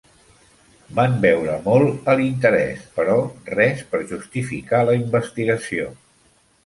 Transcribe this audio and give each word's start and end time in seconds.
Van 0.99 1.17
veure 1.25 1.57
molt 1.65 2.09
a 2.13 2.15
l'interès, 2.21 2.81
però 2.95 3.17
res 3.55 3.85
per 3.93 4.01
justificar 4.13 4.81
la 4.89 4.97
investigació. 5.03 5.87